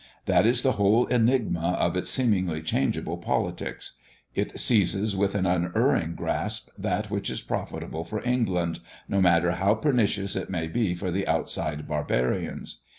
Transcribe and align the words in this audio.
That 0.25 0.47
is 0.47 0.63
the 0.63 0.71
whole 0.71 1.05
enigma 1.05 1.73
of 1.79 1.95
its 1.95 2.09
seemingly 2.09 2.63
changeable 2.63 3.17
politics. 3.19 3.99
It 4.33 4.59
seizes 4.59 5.15
with 5.15 5.35
an 5.35 5.45
unerring 5.45 6.15
grasp 6.15 6.69
that 6.75 7.11
which 7.11 7.29
is 7.29 7.43
profitable 7.43 8.03
for 8.03 8.27
England, 8.27 8.79
no 9.07 9.21
matter 9.21 9.51
how 9.51 9.75
pernicious 9.75 10.35
it 10.35 10.49
may 10.49 10.65
be 10.67 10.95
for 10.95 11.11
the 11.11 11.27
outside 11.27 11.87
barbarians. 11.87 12.79